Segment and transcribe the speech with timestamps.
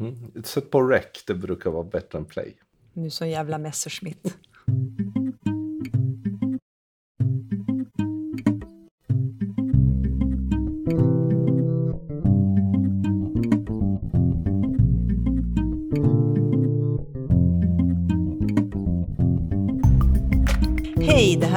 [0.00, 0.42] Mm.
[0.44, 2.56] Sätt på rec, det brukar vara bättre än play.
[2.92, 4.36] Nu som jävla Messerschmitt.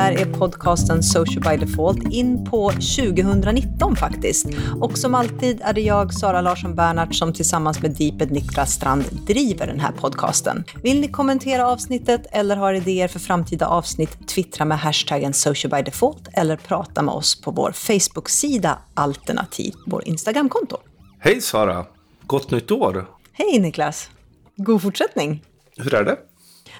[0.04, 4.48] Här är podcasten Social by Default in på 2019 faktiskt.
[4.82, 9.04] Och som alltid är det jag, Sara Larsson Bernhardt, som tillsammans med Deeped Niklas Strand
[9.28, 10.64] driver den här podcasten.
[10.84, 15.82] Vill ni kommentera avsnittet eller har idéer för framtida avsnitt, twittra med hashtaggen Social by
[15.82, 20.78] Default eller prata med oss på vår Facebook-sida alternativt vår Instagramkonto.
[21.20, 21.86] Hej Sara!
[22.26, 23.08] Gott nytt år!
[23.34, 24.10] Hej Niklas!
[24.56, 25.44] God fortsättning!
[25.78, 26.18] Hur är det?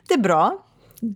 [0.08, 0.66] Det är bra.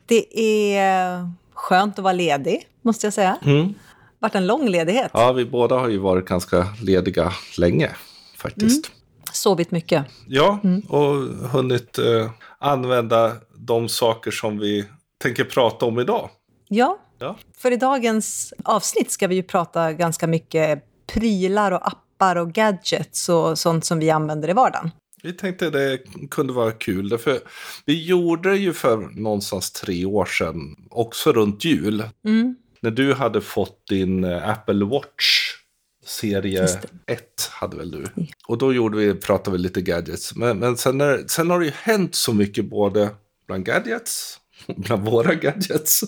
[0.05, 3.37] Det är skönt att vara ledig, måste jag säga.
[3.45, 3.73] Mm.
[4.19, 5.11] varit en lång ledighet.
[5.13, 7.91] Ja, vi båda har ju varit ganska lediga länge
[8.37, 8.87] faktiskt.
[8.87, 8.97] Mm.
[9.33, 10.05] Sovit mycket.
[10.27, 11.13] Ja, och
[11.49, 12.29] hunnit eh,
[12.59, 14.85] använda de saker som vi
[15.23, 16.29] tänker prata om idag.
[16.67, 17.35] Ja, Ja.
[17.57, 23.29] för i dagens avsnitt ska vi ju prata ganska mycket prylar och appar och gadgets
[23.29, 24.91] och sånt som vi använder i vardagen.
[25.23, 25.99] Vi tänkte det
[26.31, 27.09] kunde vara kul.
[27.09, 27.39] Därför
[27.85, 32.03] vi gjorde det ju för någonstans tre år sedan, också runt jul.
[32.25, 32.55] Mm.
[32.79, 35.53] När du hade fått din eh, Apple Watch
[36.05, 38.05] serie Just 1 hade väl du.
[38.47, 40.35] Och då gjorde vi, pratade vi lite gadgets.
[40.35, 43.09] Men, men sen, är, sen har det ju hänt så mycket både
[43.47, 44.39] bland gadgets,
[44.77, 46.03] bland våra gadgets.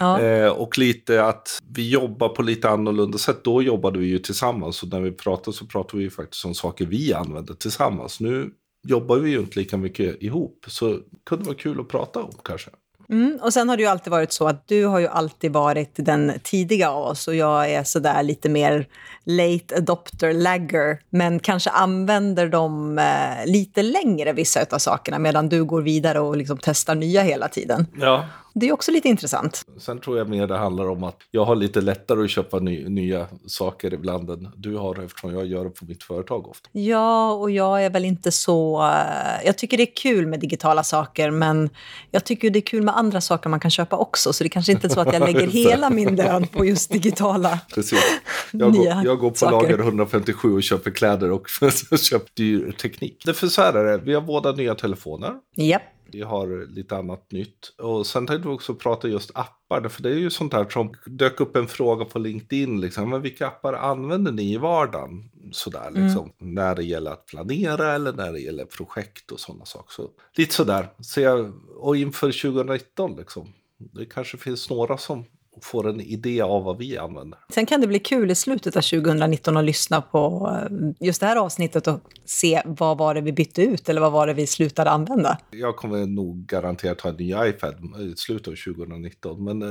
[0.00, 0.20] Ja.
[0.20, 3.44] Eh, och lite att vi jobbar på lite annorlunda sätt.
[3.44, 4.82] Då jobbade vi ju tillsammans.
[4.82, 8.20] Och när vi pratade så pratade vi ju faktiskt om saker vi använder tillsammans.
[8.20, 8.50] Nu
[8.88, 10.64] jobbar vi ju inte lika mycket ihop.
[10.68, 12.70] Så det kunde vara kul att prata om kanske.
[13.08, 13.38] Mm.
[13.42, 16.32] Och sen har det ju alltid varit så att du har ju alltid varit den
[16.42, 18.86] tidiga av oss och jag är sådär lite mer
[19.24, 25.64] late adopter lagger, men kanske använder dem eh, lite längre, vissa av sakerna, medan du
[25.64, 27.86] går vidare och liksom testar nya hela tiden.
[28.00, 28.26] Ja.
[28.54, 29.62] Det är också lite intressant.
[29.78, 32.88] Sen tror jag mer det handlar om att jag har lite lättare att köpa ny,
[32.88, 36.68] nya saker ibland än du har eftersom jag gör det på mitt företag ofta.
[36.72, 38.82] Ja, och jag är väl inte så...
[38.82, 41.70] eh, Jag tycker det är kul med digitala saker, men
[42.10, 44.32] jag tycker det är kul med andra saker man kan köpa också.
[44.32, 45.52] Så det kanske inte är så att jag lägger det.
[45.52, 47.60] hela min lön på just digitala.
[47.74, 48.04] Precis.
[48.50, 49.52] Jag, går, jag går på saker.
[49.68, 51.48] lager 157 och köper kläder och
[51.98, 53.22] köper dyr teknik.
[53.26, 55.30] Därför så här är det, vi har båda nya telefoner.
[55.56, 55.82] Japp.
[56.12, 57.74] Vi har lite annat nytt.
[57.78, 59.88] Och sen tänkte vi också prata just appar.
[59.88, 62.80] För det är ju sånt här som dök upp en fråga på LinkedIn.
[62.80, 65.30] Liksom, men vilka appar använder ni i vardagen?
[65.52, 66.32] Sådär liksom.
[66.38, 69.92] När det gäller att planera eller när det gäller projekt och sådana saker.
[69.92, 70.88] Så, lite sådär.
[71.00, 73.52] Så jag, och inför 2019 liksom.
[73.78, 75.24] Det kanske finns några som
[75.60, 77.38] får en idé av vad vi använder.
[77.48, 81.26] Sen kan det bli kul i slutet av 2019 att lyssna på eh, just det
[81.26, 84.46] här avsnittet och se vad var det vi bytte ut eller vad var det vi
[84.46, 85.38] slutade använda.
[85.50, 89.44] Jag kommer nog garanterat ha en ny iPad i slutet av 2019.
[89.44, 89.68] Men eh,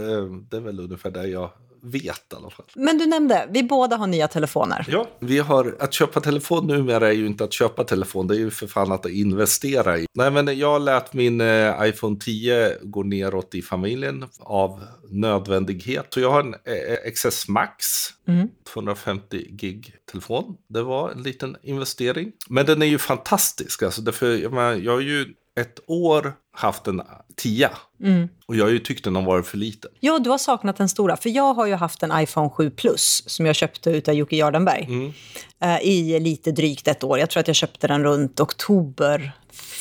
[0.49, 1.49] det är väl ungefär det jag
[1.83, 2.65] vet i alla fall.
[2.75, 4.85] Men du nämnde, vi båda har nya telefoner.
[4.89, 8.39] Ja, vi har att köpa telefon numera är ju inte att köpa telefon, det är
[8.39, 10.05] ju för fan att investera i.
[10.13, 16.07] Nej, men jag lät min eh, iPhone 10 gå neråt i familjen av nödvändighet.
[16.13, 17.85] Så jag har en eh, XS Max,
[18.27, 18.49] Mm.
[18.73, 20.57] 250 gig telefon.
[20.69, 22.31] Det var en liten investering.
[22.49, 26.87] Men den är ju fantastisk, alltså därför, jag, menar, jag har ju ett år haft
[26.87, 27.01] en
[27.35, 27.69] 10
[28.03, 28.29] Mm.
[28.45, 29.91] och jag har ju tyckt den har varit för liten.
[29.99, 31.17] Ja, du har saknat den stora.
[31.17, 34.83] För jag har ju haft en iPhone 7 Plus som jag köpte utav Jocke Jardenberg
[34.89, 35.13] Mm.
[35.61, 37.19] eh, i lite drygt ett år.
[37.19, 39.31] Jag tror att jag köpte den runt oktober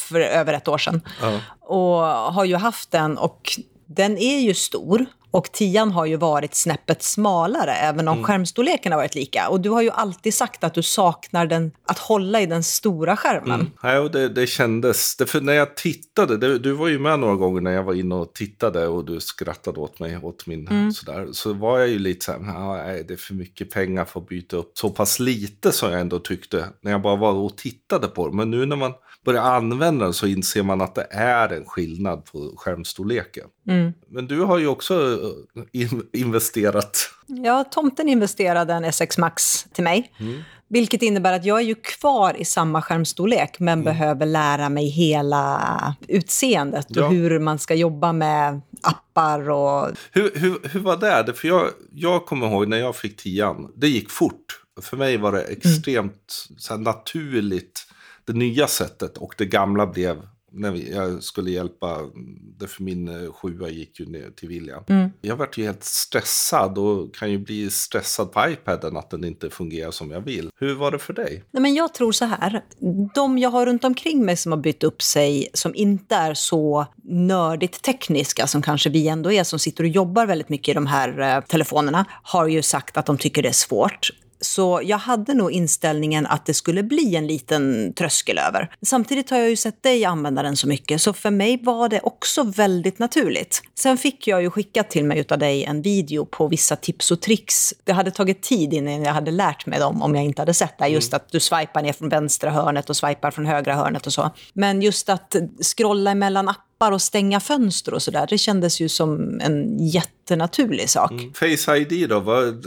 [0.09, 1.01] för över ett år sedan.
[1.23, 1.41] Ja.
[1.61, 1.97] Och
[2.33, 3.51] har ju haft den och
[3.97, 5.07] den är ju stor.
[5.33, 9.49] Och tian har ju varit snäppet smalare, även om skärmstorleken har varit lika.
[9.49, 13.17] Och du har ju alltid sagt att du saknar den, att hålla i den stora
[13.17, 13.61] skärmen.
[13.61, 13.73] Mm.
[13.83, 15.17] Nej, och det, det kändes.
[15.17, 17.95] Det, för när jag tittade, det, du var ju med några gånger när jag var
[17.95, 21.29] inne och tittade och du skrattade åt mig, åt min sådär.
[21.33, 24.21] Så var jag ju lite så här, "Ja, nej, det är för mycket pengar för
[24.21, 27.57] att byta upp så pass lite som jag ändå tyckte när jag bara var och
[27.57, 28.37] tittade på det.
[28.37, 28.93] Men nu när man
[29.25, 33.47] börjar använda den så inser man att det är en skillnad på skärmstorleken.
[33.69, 33.93] Mm.
[34.09, 34.95] Men du har ju också
[35.55, 37.11] eh, in, investerat.
[37.27, 40.13] Ja, tomten investerade en S6 Max till mig.
[40.69, 45.95] Vilket innebär att jag är ju kvar i samma skärmstorlek men behöver lära mig hela
[46.09, 47.09] utseendet och Ja.
[47.09, 49.89] hur man ska jobba med appar och...
[50.13, 51.35] Hur, hur, hur var det?
[51.35, 54.61] För jag, jag kommer ihåg när jag fick tian, det gick fort.
[54.83, 57.87] För mig var det extremt så här, naturligt,
[58.33, 60.23] det nya sättet och det gamla blev
[60.53, 61.99] när vi, jag skulle hjälpa,
[62.69, 64.85] för min eh, sjua gick ju ner till William.
[64.89, 65.11] Mm.
[65.21, 69.51] Jag vart ju helt stressad och kan ju bli stressad på iPaden att den inte
[69.51, 70.51] fungerar som jag vill.
[70.57, 71.45] Hur var det för dig?
[71.51, 72.63] Nej, men jag tror så här,
[73.15, 76.87] de jag har runt omkring mig som har bytt upp sig, som inte är så
[77.05, 80.87] nördigt tekniska som kanske vi ändå är, som sitter och jobbar väldigt mycket i de
[80.87, 84.11] här eh, telefonerna, har ju sagt att de tycker det är svårt.
[84.41, 88.71] Så jag hade nog inställningen att det skulle bli en liten tröskel över.
[88.83, 92.01] Samtidigt har jag ju sett dig använda den så mycket, så för mig var det
[92.01, 93.63] också väldigt naturligt.
[93.75, 97.21] Sen fick jag ju skickat till mig av dig en video på vissa tips och
[97.21, 97.75] tricks.
[97.85, 100.79] Det hade tagit tid innan jag hade lärt mig dem om jag inte hade sett
[100.79, 100.87] det.
[100.87, 104.31] Just att du swipar ner från vänstra hörnet och swipar från högra hörnet och så.
[104.53, 105.37] Men just att
[105.77, 111.11] scrolla emellan appar och stänga fönster och sådär, det kändes ju som en jättenaturlig sak.
[111.11, 111.33] Mm.
[111.33, 112.67] Face ID då, vad,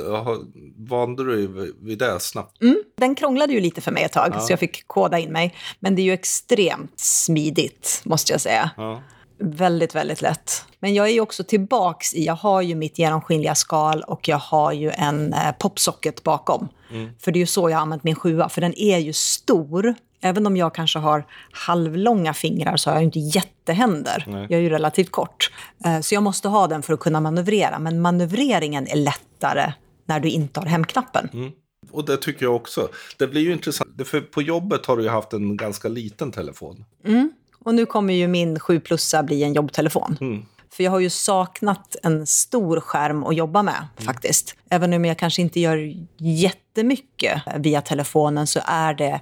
[0.78, 2.62] vande du vid det snabbt?
[2.62, 4.40] Mm, den krånglade ju lite för mig ett tag, ja.
[4.40, 5.56] så jag fick koda in mig.
[5.80, 8.70] Men det är ju extremt smidigt, måste jag säga.
[8.78, 9.02] Ja.
[9.40, 10.66] Väldigt, väldigt lätt.
[10.80, 14.38] Men jag är ju också tillbaks i, jag har ju mitt genomskinliga skal och jag
[14.38, 16.68] har ju en eh, popsocket bakom.
[16.92, 17.10] Mm.
[17.20, 19.96] För det är ju så jag har använt min sjua, för den är ju stor.
[20.24, 24.26] Även om jag kanske har halvlånga fingrar så har jag inte jättehänder.
[24.28, 24.48] Nej.
[24.50, 25.52] Jag är ju relativt kort.
[25.86, 27.80] Eh, så jag måste ha den för att kunna manövrera.
[27.80, 29.74] Men manövreringen är lättare
[30.06, 31.30] när du inte har hemknappen.
[31.34, 31.52] Mm.
[31.92, 32.90] Och det tycker jag också.
[33.18, 36.86] Det blir ju intressant, för på jobbet har du ju haft en ganska liten telefon.
[37.06, 37.32] Mm.
[37.60, 40.18] Och nu kommer ju min 7 plussa bli en jobbtelefon.
[40.22, 40.46] Mm.
[40.74, 44.06] För jag har ju saknat en stor skärm att jobba med mm.
[44.06, 44.56] faktiskt.
[44.70, 45.94] Även om jag kanske inte gör
[46.74, 49.22] jättemycket via telefonen så är det...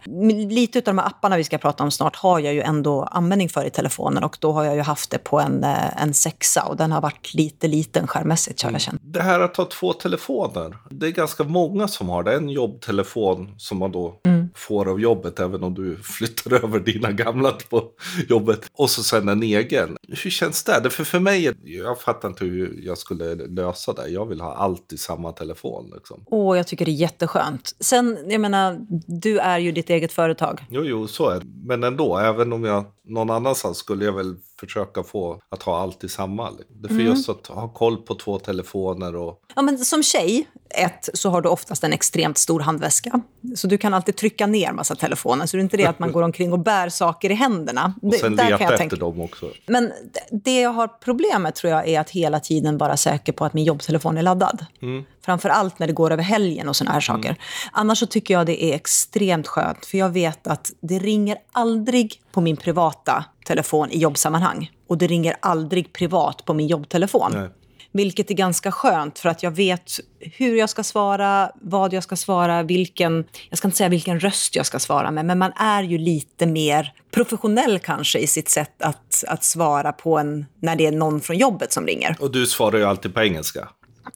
[0.50, 3.50] Lite av de här apparna vi ska prata om snart har jag ju ändå användning
[3.50, 6.64] för i telefonen och då har jag ju haft det på en, eh, en sexa
[6.64, 9.02] och den har varit lite liten skärmmässigt har jag känt.
[9.04, 12.36] Det här att ha två telefoner, det är ganska många som har det.
[12.36, 14.50] En jobbtelefon som man då mm.
[14.56, 17.84] får av jobbet även om du flyttar över dina gamla på
[18.30, 19.98] jobbet och så sen en egen.
[20.08, 20.90] Hur känns det?
[20.90, 24.08] För för mig, jag fattar inte hur jag skulle lösa det.
[24.08, 25.92] Jag vill ha allt i samma telefon.
[25.96, 26.24] Liksom.
[26.26, 27.41] Åh, jag tycker det är jätteskönt.
[27.80, 28.78] Sen, jag menar,
[29.08, 30.66] du är ju ditt eget företag.
[30.70, 31.46] Jo, jo, så är det.
[31.64, 36.04] Men ändå, även om jag någon annanstans skulle jag väl försöka få att ha allt
[36.04, 36.52] i samma.
[36.70, 37.08] Det för mm.
[37.08, 39.42] just att ha koll på två telefoner och...
[39.56, 43.22] Ja, men som tjej, ett, så har du oftast en extremt stor handväska.
[43.56, 45.46] Så du kan alltid trycka ner massa telefoner.
[45.46, 47.94] Så det är inte det att man går omkring och bär saker i händerna.
[48.02, 48.96] Och sen leta efter tänka.
[48.96, 49.50] dem också.
[49.66, 49.92] Men
[50.32, 53.54] det jag har problem med tror jag är att hela tiden vara säker på att
[53.54, 54.66] min jobbtelefon är laddad.
[54.82, 55.04] Mm.
[55.26, 57.30] Framför allt när det går över helgen och såna här saker.
[57.30, 57.42] Mm.
[57.72, 59.86] Annars så tycker jag det är extremt skönt.
[59.86, 64.72] För jag vet att det ringer aldrig på min privata telefon i jobbsammanhang.
[64.88, 67.32] Och det ringer aldrig privat på min jobbtelefon.
[67.34, 67.50] Nej.
[67.94, 72.16] Vilket är ganska skönt för att jag vet hur jag ska svara, vad jag ska
[72.16, 75.84] svara, vilken, jag ska inte säga vilken röst jag ska svara med, men man är
[75.84, 80.88] ju lite mer professionell kanske i sitt sätt att, att svara på en, när det
[80.88, 82.16] är någon från jobbet som ringer.
[82.20, 83.70] Och du svarar ju alltid på engelska.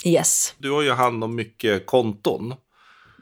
[0.05, 0.55] Yes.
[0.57, 2.53] Du har ju hand om mycket konton.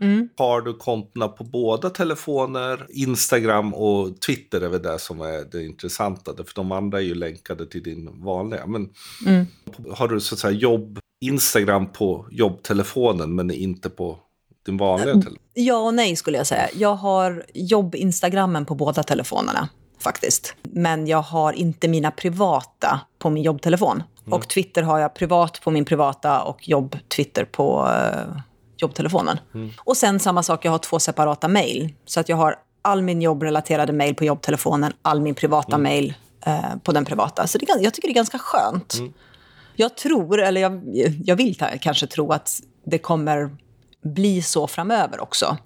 [0.03, 0.29] Mm.
[0.37, 5.65] Har du kontona på båda telefoner, Instagram och Twitter är väl det som är det
[5.65, 6.35] intressanta.
[6.35, 8.65] För de andra är ju länkade till din vanliga.
[8.65, 8.89] Men
[9.25, 9.45] mm.
[9.91, 14.17] Har du så att säga jobb, Instagram på jobbtelefonen men inte på
[14.65, 15.37] din vanliga telefon?
[15.53, 16.69] Ja och nej skulle jag säga.
[16.73, 19.69] Jag har jobb-instagrammen på båda telefonerna
[20.03, 20.55] faktiskt.
[20.61, 24.03] Men jag har inte mina privata på min jobbtelefon.
[24.21, 24.33] Mm.
[24.33, 28.39] Och Twitter har jag privat på min privata och jobb-Twitter på uh,
[28.83, 29.39] jobbtelefonen.
[29.53, 29.71] Mm.
[29.77, 31.93] Och sen samma sak, jag har två separata mejl.
[32.05, 35.83] Så att jag har all min jobbrelaterade mejl på jobbtelefonen, all min privata mm.
[35.83, 36.13] mejl
[36.47, 37.47] uh, på den privata.
[37.47, 38.93] Så det, jag tycker det är ganska skönt.
[38.93, 39.13] Mm.
[39.75, 40.81] Jag tror, eller jag,
[41.25, 43.57] jag vill kanske tro att det kommer
[44.03, 45.57] bli så framöver också.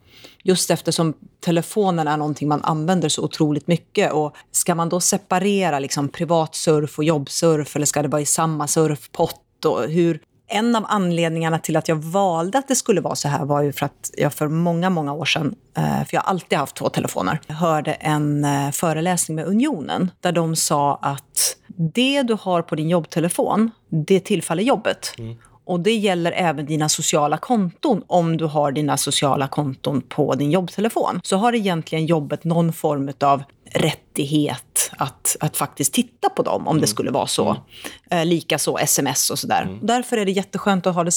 [0.44, 4.14] Just eftersom telefonen är någonting man använder så otroligt mycket.
[4.14, 8.68] Och ska man då separera liksom privatsurf och jobbsurf eller ska det vara i samma
[8.68, 9.66] surfpott?
[9.66, 13.46] Och hur, en av anledningarna till att jag valde att det skulle vara så här
[13.46, 16.58] var ju för att jag för många, många år sedan, eh, för jag har alltid
[16.58, 22.38] haft två telefoner, hörde en eh, föreläsning med Unionen där de sa att det du
[22.42, 25.14] har på din jobbtelefon, det tillfaller jobbet.
[25.18, 25.36] Mm.
[25.66, 28.04] Och det gäller även dina sociala konton.
[28.08, 33.12] Om du har dina sociala konton på din jobbtelefon så har egentligen jobbet någon form
[33.20, 34.67] av rättighet
[34.98, 36.82] att, att faktiskt titta på dem om mm.
[36.82, 37.50] det skulle vara så.
[37.50, 37.62] Mm.
[38.10, 39.62] Eh, Likaså sms och sådär.
[39.62, 39.80] Mm.
[39.82, 41.12] Därför är det jätteskönt att ha det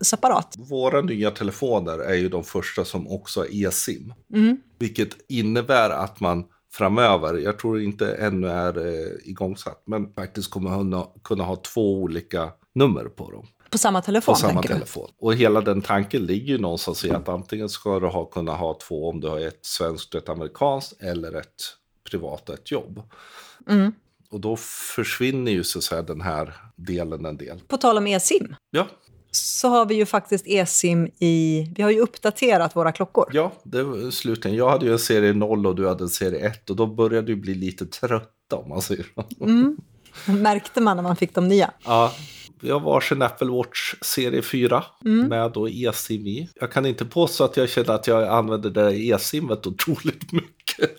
[0.00, 0.54] separat.
[0.58, 4.14] Våra nya telefoner är ju de första som också har e-sim.
[4.34, 4.56] Mm.
[4.78, 11.06] Vilket innebär att man framöver, jag tror inte ännu är eh, igångsatt, men faktiskt kommer
[11.24, 13.46] kunna ha två olika nummer på dem.
[13.70, 14.34] På samma telefon?
[14.34, 15.08] På samma telefon.
[15.08, 15.26] Du?
[15.26, 18.78] Och hela den tanken ligger ju någonstans i att antingen ska du ha, kunna ha
[18.88, 21.54] två om du har ett svenskt och ett amerikanskt eller ett
[22.10, 23.02] privat och ett jobb.
[23.68, 23.92] Mm.
[24.30, 24.56] Och då
[24.94, 27.60] försvinner ju så säga den här delen en del.
[27.68, 28.86] På tal om eSIM, Ja,
[29.30, 31.66] så har vi ju faktiskt eSIM i...
[31.76, 33.30] Vi har ju uppdaterat våra klockor.
[33.32, 34.56] ja det var slutligen.
[34.56, 37.26] Jag hade ju en serie 0 och du hade en serie 1 och då började
[37.26, 39.44] du bli lite trötta om man säger så.
[39.44, 39.76] Mm.
[40.26, 41.70] Märkte man när man fick de nya.
[41.84, 42.12] Ja,
[42.60, 44.84] vi har varsin Apple Watch serie 4
[45.28, 46.48] med då eSIM i.
[46.54, 50.90] Jag kan inte påstå att jag känner att jag använder det där eSIMet otroligt mycket.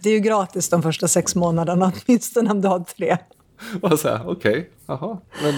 [0.00, 3.18] Det är ju gratis de första sex månaderna, åtminstone om du har tre.
[3.82, 5.54] Och så här, okej, jaha, men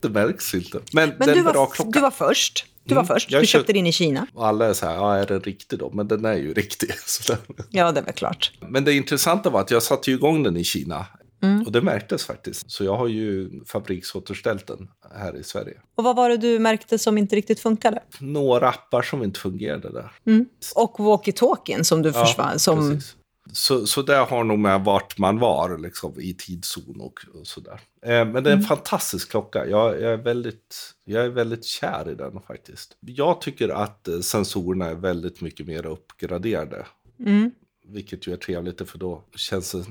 [0.00, 0.78] det märks inte.
[0.92, 2.66] Men, Men du var, du var först.
[2.84, 3.30] Du var Mm, först.
[3.30, 4.26] jag Du köpte din i Kina.
[4.34, 5.90] Och alla är så här, ja, är den riktig då?
[5.90, 6.90] Men den är ju riktig.
[7.06, 7.34] Så.
[7.70, 8.52] Ja, det är väl klart.
[8.68, 11.06] Men det intressanta var att jag satte igång den i Kina.
[11.42, 11.62] Mm.
[11.62, 12.70] Och det märktes faktiskt.
[12.70, 15.80] Så jag har ju fabriksåterställt den här i Sverige.
[15.94, 18.02] Och vad var det du märkte som inte riktigt funkade?
[18.18, 20.12] Några appar som inte fungerade där.
[20.74, 22.58] Och walkie-talkien som du försvann.
[22.58, 23.14] som, precis.
[23.52, 27.80] Så, så det har nog med vart man var liksom, i tidszon och, och sådär.
[28.02, 28.44] Eh, men Mm.
[28.44, 29.66] det är en fantastisk klocka.
[29.66, 32.96] Jag, jag, är väldigt, jag är väldigt kär i den faktiskt.
[33.00, 36.86] Jag tycker att eh, sensorerna är väldigt mycket mer uppgraderade.
[37.26, 37.50] mm.
[37.90, 39.84] Vilket ju är trevligt för då känns det,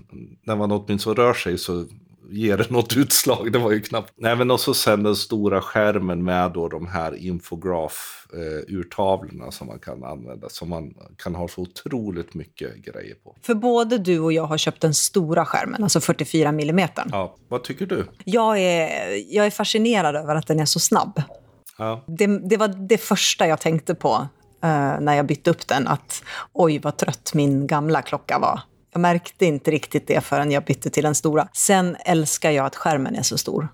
[0.43, 1.85] när man åtminstone rör sig så
[2.29, 3.51] ger det något utslag.
[3.51, 4.13] Det var ju knappt.
[4.15, 10.03] Nej men också sen den stora skärmen med då de här infograf-urtavlorna som man kan
[10.03, 10.49] använda.
[10.49, 13.35] Som man kan ha så otroligt mycket grejer på.
[13.41, 17.05] För både du och jag har köpt den stora skärmen, alltså 44 millimeter.
[17.11, 18.05] Ja, vad tycker du?
[18.23, 18.89] Jag, är,
[19.35, 21.21] jag är fascinerad över att den är så snabb.
[21.77, 24.27] Ja, Det, det var det första jag tänkte på
[24.63, 25.87] eh, när jag bytte upp den.
[25.87, 26.23] Att
[26.53, 28.59] oj, vad trött min gamla klocka var.
[28.93, 31.47] Jag märkte inte riktigt det förrän jag bytte till den stora.
[31.53, 33.67] Sen älskar jag att skärmen är så stor.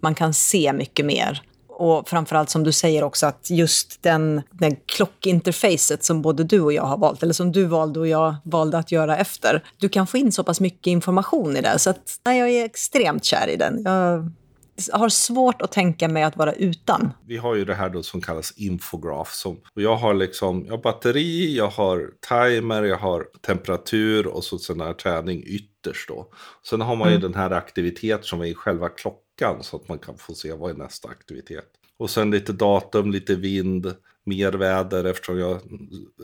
[0.00, 1.42] Man kan se mycket mer.
[1.68, 6.72] Och framförallt som du säger också att just den, den klockinterfacet som både du och
[6.72, 9.64] jag har valt, eller som du valde och jag valde att göra efter.
[9.78, 11.78] Du kan få in så pass mycket information i det.
[11.78, 13.82] Så att, nej, jag är extremt kär i den.
[13.84, 14.32] Jag
[14.92, 17.10] har svårt att tänka mig att vara utan.
[17.26, 19.32] vi har ju det här då som kallas infograf.
[19.32, 24.44] Som, och jag har liksom, jag har batteri, jag har timer, jag har temperatur och
[24.44, 26.30] så har jag träning ytterst då.
[26.68, 29.98] Sen har man ju den här aktivitet som är i själva klockan så att man
[29.98, 31.68] kan få se vad är nästa aktivitet.
[31.98, 33.94] Och sen lite datum, lite vind,
[34.26, 35.60] mer väder eftersom jag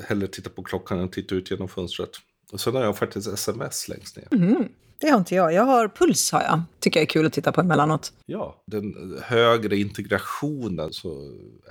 [0.09, 2.11] hellre tittar på klockan än tittar ut genom fönstret.
[2.53, 4.29] Och sen har jag faktiskt sms längst ner.
[5.01, 5.53] Det har inte jag.
[5.53, 6.63] Jag har puls, har jag.
[6.81, 8.13] Tycker jag är kul att titta på emellanåt.
[8.27, 11.09] Ja, den högre integrationen så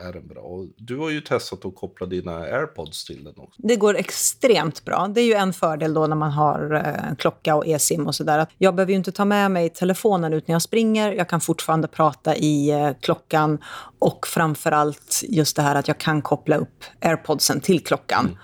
[0.07, 0.41] är den bra.
[0.41, 3.61] Och du har ju testat att koppla dina airpods till den också.
[3.63, 5.07] Det går extremt bra.
[5.07, 8.47] Det är ju en fördel då när man har eh, klocka och e-sim och sådär.
[8.57, 11.11] Jag behöver ju inte ta med mig telefonen ut när jag springer.
[11.11, 13.57] Jag kan fortfarande prata i eh, klockan.
[13.99, 18.37] Och framförallt just det här att jag kan koppla upp airpodsen till klockan.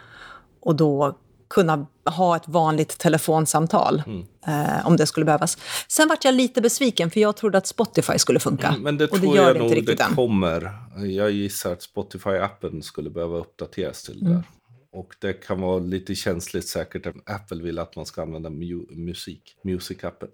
[0.61, 1.17] Och då
[1.49, 4.01] kunna ha ett vanligt telefonsamtal
[4.47, 5.57] eh, om det skulle behövas.
[5.87, 8.67] Sen vart jag lite besviken för jag trodde att Spotify skulle funka.
[8.67, 10.15] Mm, Men det och det tror gör jag det nog det än.
[10.15, 10.71] kommer.
[11.05, 14.33] Jag gissar att Spotify-appen skulle behöva uppdateras till det Mm.
[14.37, 14.43] där.
[14.91, 17.05] Och det kan vara lite känsligt säkert.
[17.05, 20.27] att Apple vill att man ska använda mu- musik, Music-appen.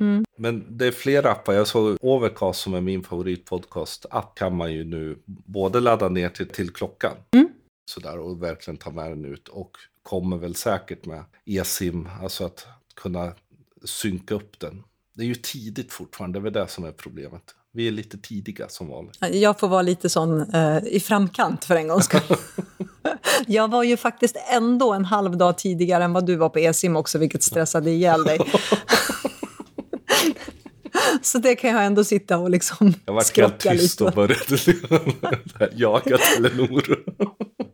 [0.00, 0.24] Mm.
[0.38, 1.52] Men det är flera appar.
[1.52, 4.34] Jag såg Overcast som är min favoritpodcast-app.
[4.38, 7.12] Kan man ju nu både ladda ner till, till klockan.
[7.34, 7.48] Mm.
[7.84, 9.48] Sådär och verkligen ta med den ut.
[9.48, 12.08] Och kommer väl säkert med e-sim.
[12.22, 13.32] Alltså att kunna
[13.84, 14.84] synka upp den.
[15.14, 16.38] Det är ju tidigt fortfarande.
[16.38, 17.54] Det är väl det som är problemet.
[17.72, 19.18] Vi är lite tidiga som vanligt.
[19.32, 22.36] Jag får vara lite sån eh, i framkant för en gångs skull.
[23.46, 26.96] jag var ju faktiskt ändå en halv dag tidigare än vad du var på eSIM
[26.96, 28.38] också, vilket stressade ihjäl dig.
[31.22, 34.04] Så det kan jag ändå sitta och liksom Jag var helt tyst lite.
[34.04, 37.04] och började jaga Telenor.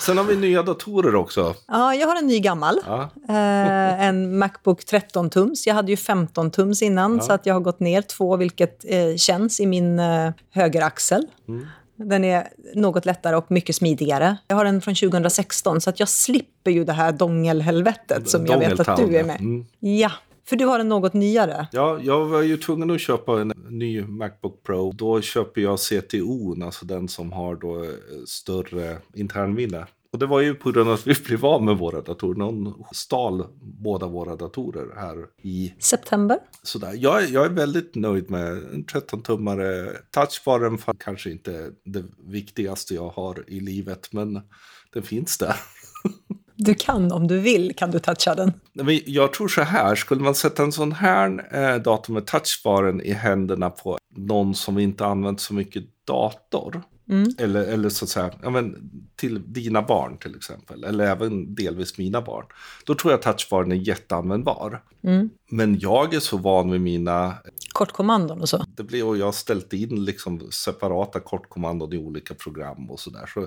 [0.00, 1.54] Sen har vi nya datorer också.
[1.68, 2.80] Ja, jag har en ny gammal.
[2.86, 5.66] Ja, Eh, en Macbook 13-tums.
[5.66, 9.60] Jag hade ju 15-tums innan, så att jag har gått ner två, vilket eh, känns
[9.60, 11.26] i min eh, högeraxel.
[11.48, 11.66] Mm.
[11.96, 14.36] Den är något lättare och mycket smidigare.
[14.48, 18.58] Jag har den från 2016, så att jag slipper ju det här dongelhelvetet som jag
[18.58, 19.40] vet att du är med.
[19.40, 19.66] Mm.
[19.80, 20.10] Ja,
[20.50, 21.68] för du har en något nyare.
[21.72, 24.92] Ja, jag var ju tvungen att köpa en ny Macbook Pro.
[24.92, 27.90] Då köper jag CTO, alltså den som har då eh,
[28.26, 29.86] större internminne.
[30.12, 32.38] Och det var ju på grund av att vi blev av med våra datorer.
[32.38, 36.38] Någon stal båda våra datorer här i September.
[36.62, 36.92] sådär.
[36.96, 39.96] Jag, jag är väldigt nöjd med en 13-tummare.
[40.10, 44.40] Touchbaren fan kanske inte det viktigaste jag har i livet, men
[44.92, 45.56] den finns där.
[46.64, 48.52] Du kan, om du vill, kan du toucha den.
[49.06, 53.12] Jag tror så här, skulle man sätta en sån här eh, dator med touchbaren i
[53.12, 57.34] händerna på någon som inte använt så mycket dator, Mm.
[57.38, 60.84] Eller, eller så att säga, ja, men, till dina barn till exempel.
[60.84, 62.46] Eller även delvis mina barn.
[62.84, 64.82] Då tror jag touchbaren är jätteanvändbar.
[65.02, 65.30] Mm.
[65.50, 67.34] Men jag är så van vid mina...
[67.72, 68.64] Kortkommandon och så?
[68.76, 73.30] Det blir, och jag har ställt in liksom separata kortkommandon i olika program och sådär.
[73.34, 73.46] Så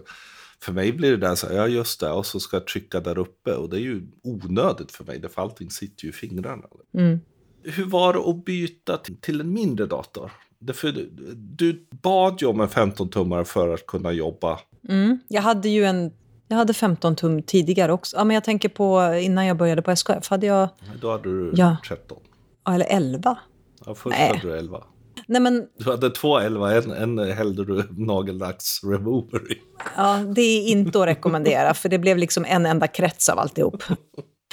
[0.63, 2.99] för mig blir det där så här, ja just det, och så ska jag trycka
[2.99, 3.55] där uppe.
[3.55, 6.63] Och det är ju onödigt för mig, för allting sitter ju i fingrarna.
[6.97, 7.19] Mm.
[7.63, 10.31] Hur var det att byta till en mindre dator?
[10.59, 14.59] Därför, du bad ju om en 15-tummare för att kunna jobba.
[14.89, 15.19] Mm.
[15.27, 16.11] Jag hade ju en
[16.47, 18.17] jag hade 15 tum tidigare också.
[18.17, 20.29] Ja, men jag tänker på innan jag började på SKF.
[20.29, 20.69] Hade jag...
[21.01, 21.77] Då hade du ja.
[21.87, 22.17] 13.
[22.65, 23.37] Ja, eller 11.
[23.85, 24.27] Ja, först Nej.
[24.27, 24.83] hade du 11.
[25.27, 25.67] Nej, men...
[25.77, 29.61] Du hade två 11, en, en hällde du nagellax remover i.
[29.95, 33.83] Ja, det är inte att rekommendera, för det blev liksom en enda krets av alltihop.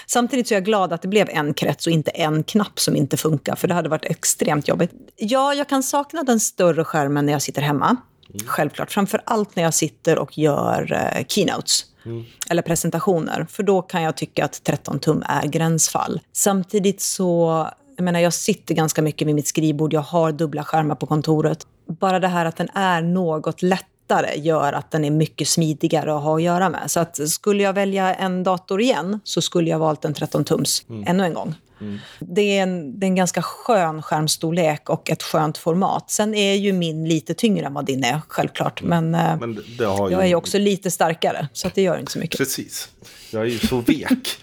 [0.07, 2.97] Samtidigt så är jag glad att det blev en krets och inte en knapp som
[2.97, 4.91] inte funkar, för det hade varit extremt jobbigt.
[5.17, 7.97] Ja, jag kan sakna den större skärmen när jag sitter hemma.
[8.35, 8.47] Mm.
[8.47, 8.91] Självklart.
[8.91, 11.85] Framför allt när jag sitter och gör eh, keynotes.
[12.05, 12.25] Mm.
[12.51, 13.47] Eller presentationer.
[13.51, 16.21] För då kan jag tycka att 13 tum är gränsfall.
[16.33, 17.69] Samtidigt så,
[18.01, 19.93] jag menar jag sitter ganska mycket vid mitt skrivbord.
[19.93, 21.67] Jag har dubbla skärmar på kontoret.
[21.87, 26.17] Bara det här att den är något lätt lättare gör att den är mycket smidigare
[26.17, 26.91] att ha att göra med.
[26.91, 31.05] Så att skulle jag välja en dator igen så skulle jag valt en 13-tums mm.
[31.07, 31.55] ännu en gång.
[31.81, 31.99] Mm.
[32.19, 36.11] Det, är en, det är en ganska skön skärmstorlek och ett skönt format.
[36.11, 38.83] Sen är ju min lite tyngre än vad din är, självklart.
[38.83, 39.11] Mm.
[39.11, 40.17] Men, Men jag ju...
[40.17, 42.39] är ju också lite starkare, så det gör inte så mycket.
[42.39, 42.89] Precis.
[43.31, 44.09] Jag är ju så vek.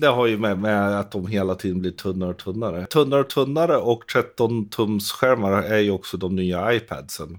[0.00, 2.86] det har ju med, med, att de hela tiden blir tunnare och tunnare.
[2.86, 7.38] Tunnare och tunnare och 13 tums skärmar är ju också de nya iPadsen.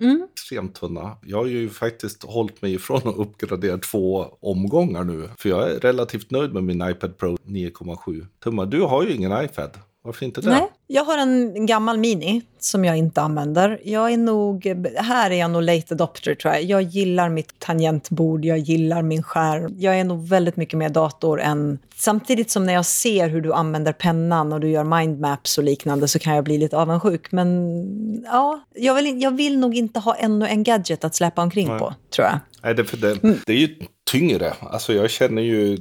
[0.00, 0.28] Mm.
[0.32, 1.16] Extremt tunna.
[1.22, 5.28] Jag har ju faktiskt hållit mig ifrån att uppgradera två omgångar nu.
[5.38, 8.66] För jag är relativt nöjd med min iPad Pro 9,7 tummar.
[8.66, 9.70] Du har ju ingen iPad.
[10.04, 10.50] Varför inte det?
[10.50, 13.80] Nej, jag har en gammal Mini som jag inte använder.
[13.84, 16.62] Jag är nog, här är jag nog late adopter tror jag.
[16.62, 19.74] Jag gillar mitt tangentbord, jag gillar min skärm.
[19.78, 21.78] Jag är nog väldigt mycket mer dator än...
[21.96, 26.08] Samtidigt som när jag ser hur du använder pennan och du gör mindmaps och liknande
[26.08, 27.32] så kan jag bli lite avundsjuk.
[27.32, 31.68] Men ja, jag vill, jag vill nog inte ha ännu en gadget att släppa omkring
[31.68, 31.78] Nej.
[31.78, 32.38] på, tror jag.
[32.62, 33.38] Nej, det, för det, mm.
[33.46, 33.76] det är ju
[34.10, 34.52] tyngre.
[34.60, 35.78] Alltså jag känner ju,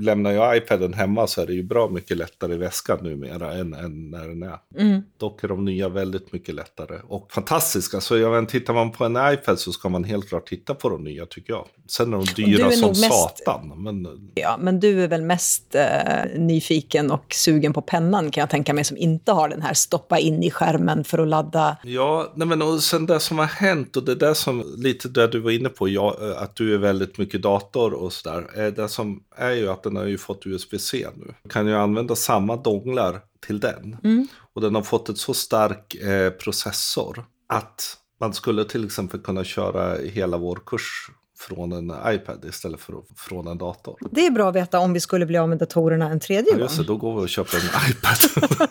[0.00, 3.74] lämnar jag iPaden hemma så är det ju bra mycket lättare i väskan numera än,
[3.74, 4.58] än när den är.
[4.78, 5.02] Mm.
[5.18, 8.00] Dock är de nya väldigt mycket lättare och fantastiska.
[8.00, 10.88] Så jag vet, tittar man på en iPad så ska man helt klart titta på
[10.88, 11.66] de nya tycker jag.
[11.88, 13.82] Sen är de dyra är som mest, satan.
[13.82, 14.30] Men...
[14.34, 18.74] Ja, men du är väl mest eh, nyfiken och sugen på pennan kan jag tänka
[18.74, 21.76] mig som inte har den här stoppa in i skärmen för att ladda.
[21.84, 25.26] Ja, nej, men och sen det som har hänt och det där som lite det
[25.26, 28.50] du var inne på, ja, att du är väldigt mycket dator dator och sådär.
[28.56, 31.34] Eh, det som är ju att den har ju fått USB-C nu.
[31.50, 33.96] kan ju använda samma donglar till den.
[34.04, 34.28] Mm.
[34.54, 39.44] Och den har fått ett så stark eh, processor att man skulle till exempel kunna
[39.44, 43.98] köra hela vår kurs från en iPad istället för från en dator.
[44.10, 46.60] Det är bra att veta om vi skulle bli av med datorerna en tredje gång.
[46.60, 48.68] Ja, just det, då går vi och köper en iPad.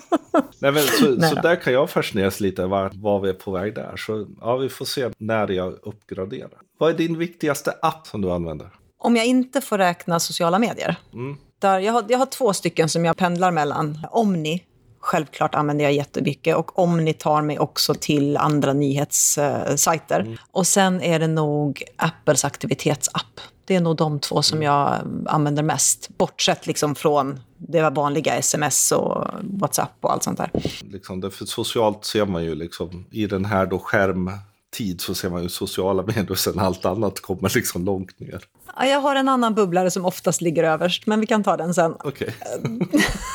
[0.60, 3.52] Nej, men så, Nej så där kan jag fascineras lite var, var vi är på
[3.52, 3.98] väg där.
[3.98, 6.60] Så ja, vi får se när jag uppgraderar.
[6.78, 8.70] Vad är din viktigaste app som du använder?
[8.98, 10.96] Om jag inte får räkna sociala medier.
[11.14, 11.38] Mm.
[11.60, 14.08] Där jag, har, jag har två stycken som jag pendlar mellan.
[14.12, 14.64] Omni,
[15.00, 16.56] självklart använder jag jättemycket.
[16.56, 20.20] Och Omni tar mig också till andra nyhetssajter.
[20.20, 20.38] Mm.
[20.52, 23.42] Och sen är det nog Apples aktivitetsapp.
[23.66, 24.66] Det är nog de två som mm.
[24.66, 24.94] jag
[25.26, 26.10] använder mest.
[26.18, 30.52] Bortsett liksom från det vanliga sms och WhatsApp och allt sånt där.
[30.82, 34.32] Liksom, för socialt ser man ju liksom i den här då skärm
[34.78, 38.44] tid så ser man ju sociala medier och sen allt annat kommer liksom långt ner.
[38.80, 41.94] Jag har en annan bubblare som oftast ligger överst, men vi kan ta den sen.
[42.04, 42.30] Okay.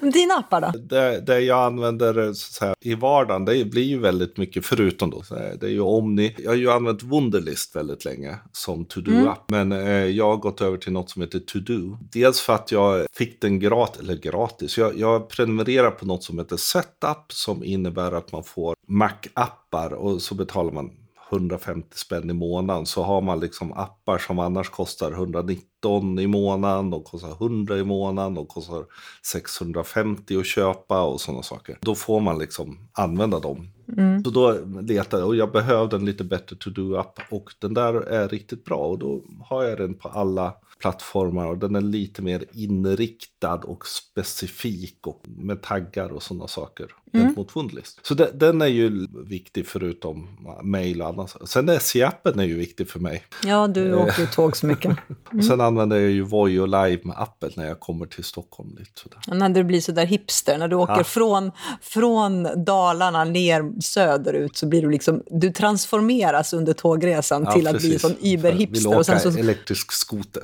[0.00, 0.78] Dina appar då?
[0.78, 2.14] Det, det jag använder
[2.60, 5.22] här, i vardagen, det blir ju väldigt mycket, förutom då,
[5.60, 6.34] det är ju Omni.
[6.38, 9.68] Jag har ju använt Wunderlist väldigt länge som to-do-app, mm.
[9.68, 11.98] men eh, jag har gått över till något som heter To-Do.
[12.12, 16.38] Dels för att jag fick den gratis, eller gratis, jag, jag prenumererar på något som
[16.38, 20.90] heter Setup som innebär att man får Mac-appar och så betalar man
[21.30, 26.90] 150 spänn i månaden så har man liksom appar som annars kostar 119 i månaden,
[26.90, 28.84] de kostar 100 i månaden, de kostar
[29.32, 31.78] 650 att köpa och sådana saker.
[31.80, 33.68] Då får man liksom använda dem.
[33.96, 34.24] Mm.
[34.24, 38.28] Så då letade jag och jag behövde en lite bättre to-do-app och den där är
[38.28, 42.44] riktigt bra och då har jag den på alla plattformar och den är lite mer
[42.52, 47.34] inriktad och specifik och med taggar och sådana saker mm.
[47.36, 48.06] mot Wundlist.
[48.06, 50.28] Så det, den är ju viktig förutom
[50.62, 51.36] mail och annat.
[51.44, 53.22] Sen SJ-appen är ju viktig för mig.
[53.44, 54.96] Ja, du åker ju tåg så mycket.
[55.32, 55.42] Mm.
[55.42, 58.76] Sen använder jag ju Voyo Live-appen när jag kommer till Stockholm.
[58.78, 59.38] Lite sådär.
[59.38, 61.04] När du blir så där hipster, när du åker Ja.
[61.04, 67.66] från, från Dalarna ner söderut så blir du liksom, du transformeras under tågresan Ja, till
[67.66, 68.02] att bli precis.
[68.02, 68.88] sån Vill überhipster.
[68.88, 70.42] åka Och sen så elektrisk skoter.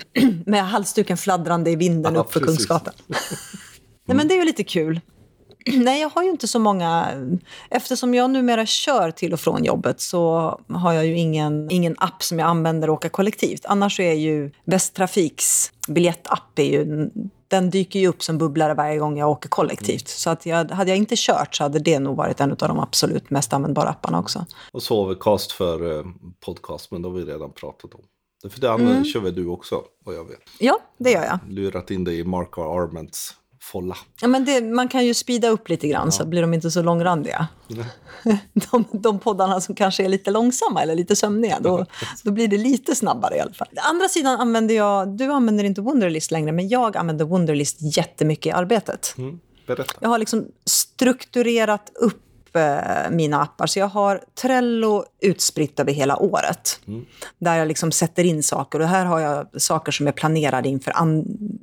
[0.46, 2.56] med halsduken fladdrande i vinden Ja, upp för precis.
[2.56, 2.94] Kungsgatan.
[4.06, 5.00] Nej, men det är ju lite kul.
[5.66, 7.08] Nej, jag har ju inte så många...
[7.70, 12.22] Eftersom jag numera kör till och från jobbet så har jag ju ingen, ingen app
[12.22, 13.64] som jag använder och åka kollektivt.
[13.64, 17.10] Annars är ju Västtrafiks biljettapp är ju,
[17.48, 20.08] den dyker ju upp som bubblare varje gång jag åker kollektivt.
[20.08, 22.78] Så att jag, hade jag inte kört så hade det nog varit en av de
[22.80, 24.46] absolut mest användbara apparna också.
[24.72, 26.04] Och så Overcast för eh,
[26.44, 28.00] podcast, men det har vi redan pratat om.
[28.50, 29.04] För det Mm.
[29.04, 30.40] kör väl du också, vad jag vet.
[30.58, 31.38] Ja, det gör jag.
[31.48, 33.96] Lurat in dig i Mark Arments folla.
[34.20, 36.82] Ja, men det, man kan ju speeda upp lite grann så blir de inte så
[36.82, 37.46] långrandiga.
[38.70, 41.86] De, de poddarna som kanske är lite långsamma eller lite sömniga, då,
[42.24, 43.68] då blir det lite snabbare i alla fall.
[43.90, 48.50] Andra sidan använder jag, du använder inte Wunderlist längre, men jag använder Wunderlist jättemycket i
[48.50, 49.14] arbetet.
[49.18, 49.40] Mm.
[49.66, 49.94] Berätta.
[50.00, 52.22] Jag har liksom strukturerat upp
[53.10, 53.66] mina appar.
[53.66, 56.80] Så jag har Trello utspritt över hela året.
[57.38, 58.80] Där jag liksom sätter in saker.
[58.80, 60.92] Och här har jag saker som är planerade inför...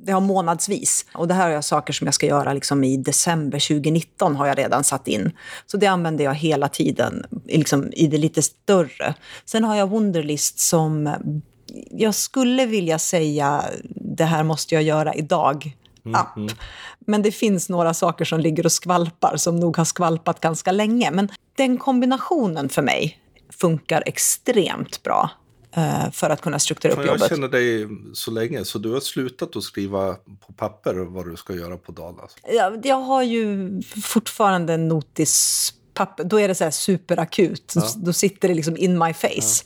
[0.04, 1.06] Det har månadsvis.
[1.14, 4.46] Och det här har jag saker som jag ska göra liksom i december 2019 har
[4.46, 5.32] jag redan satt in.
[5.66, 9.14] Så det använder jag hela tiden i liksom, i det lite större.
[9.44, 11.14] Sen har jag Wunderlist som
[11.90, 15.76] jag skulle vilja säga det här måste jag göra idag
[16.14, 16.38] app.
[16.98, 21.10] Men det finns några saker som ligger och skvalpar som nog har skvalpat ganska länge.
[21.10, 23.18] Men den kombinationen för mig
[23.50, 25.30] funkar extremt bra
[25.76, 27.28] eh, för att kunna strukturera upp jag jobbet.
[27.28, 30.14] känner dig så länge, så du har slutat att skriva
[30.46, 32.16] på papper vad du ska göra på dagen.
[32.22, 32.38] Alltså.
[32.52, 36.24] Jag, jag har ju fortfarande notispapper.
[36.24, 37.74] Då är det så superakut.
[37.96, 39.64] Då sitter det liksom in my face.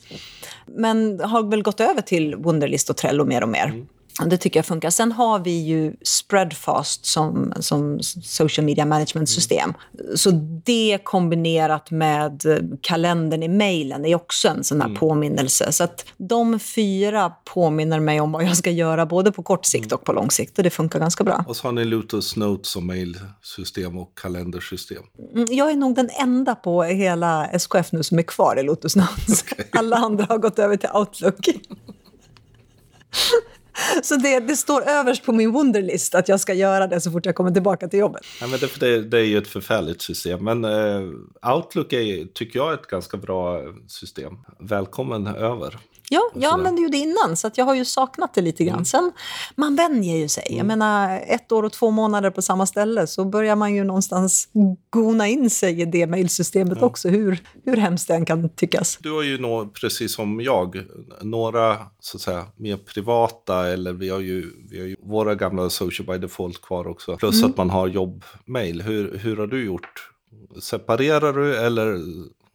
[0.65, 3.67] Men har väl gått över till Wunderlist och Trello mer och mer.
[3.67, 4.89] Och Det tycker jag funkar.
[4.89, 9.73] Sen har vi ju Spreadfast som, som social media management-system.
[10.15, 10.31] Så
[10.65, 12.43] det kombinerat med
[12.81, 15.71] kalendern i mejlen är också en sån här påminnelse.
[15.71, 19.91] Så att de fyra påminner mig om vad jag ska göra både på kort sikt
[19.91, 20.57] och på lång sikt.
[20.57, 21.45] Och det funkar ganska bra.
[21.47, 25.03] Och så har ni Lotus Notes som mailsystem och kalendersystem.
[25.33, 28.95] Mm, Jag är nog den enda på hela SKF nu som är kvar i Lotus
[28.95, 29.45] Notes.
[29.71, 31.47] Alla andra har gått över till Outlook.
[34.03, 37.25] Så det, det står överst på min Wunderlist att jag ska göra det så fort
[37.25, 38.21] jag kommer tillbaka till jobbet.
[38.41, 40.43] Nej, men det, det, det är ju ett förfärligt system.
[40.43, 44.33] Men eh, Outlook är, tycker jag är ett ganska bra system.
[44.59, 45.79] Välkommen över.
[46.09, 48.85] Ja, jag använde ju det innan, så jag har ju saknat det lite grann.
[48.85, 49.11] Sen,
[49.55, 50.55] man vänjer ju sig.
[50.57, 54.49] Jag menar, ett år och två månader på samma ställe så börjar man ju någonstans
[54.89, 58.97] gona in sig i det mejlsystemet också, hur, hur hemskt det än kan tyckas.
[59.01, 60.83] Du har ju nå, precis som jag,
[61.21, 65.69] några så att säga mer privata eller vi har ju, vi har ju våra gamla
[65.69, 67.17] social by default kvar också.
[67.17, 68.81] Plus att man har jobbmail.
[68.81, 70.11] Hur, hur har du gjort?
[70.61, 71.99] Separerar du eller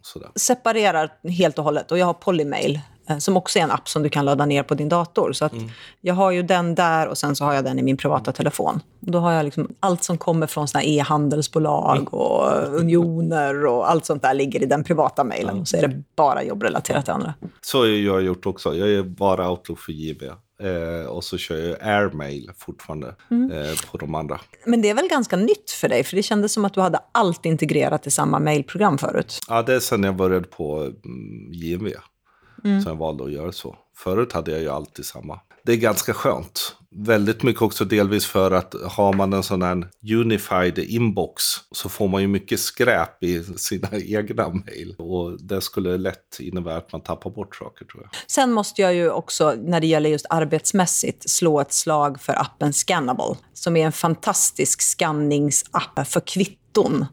[0.02, 0.28] sådär?
[0.36, 1.92] separerar helt och hållet.
[1.92, 4.62] Och jag har Polymail, eh, som också är en app som du kan ladda ner
[4.62, 5.32] på din dator.
[5.32, 5.52] Så att
[6.00, 8.80] jag har ju den där och sen så har jag den i min privata telefon.
[9.06, 14.04] Och då har jag liksom allt som kommer från såna e-handelsbolag och unioner och allt
[14.04, 15.60] sånt där ligger i den privata mailen.
[15.60, 17.34] Och så är det bara jobbrelaterat till andra.
[17.60, 18.74] Så har jag gjort också.
[18.74, 20.22] Jag är bara Outlook för JB.
[20.60, 24.40] Eh, och så kör jag Airmail fortfarande eh, på de andra.
[24.64, 26.04] Men det är väl ganska nytt för dig?
[26.04, 29.38] För det kändes som att du hade allt integrerat i samma mailprogram förut.
[29.48, 31.90] Ja, det är sen jag började på mm, JMV.
[32.84, 33.76] Så jag valde att göra så.
[33.96, 35.40] Förut hade jag ju alltid samma.
[35.70, 36.76] Det är ganska skönt.
[36.90, 42.09] Väldigt mycket också delvis för att har man en sån här unified inbox så får
[42.09, 44.94] man ju mycket skräp i sina egna mejl.
[44.98, 48.11] Och det skulle lätt innebära att man tappar bort saker tror jag.
[48.26, 52.72] Sen måste jag ju också, när det gäller just arbetsmässigt, slå ett slag för appen
[52.72, 57.06] Scannable, som är en fantastisk skanningsapp för kvitton.